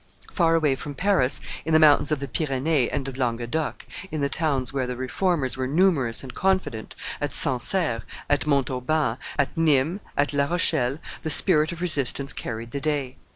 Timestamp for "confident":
6.33-6.95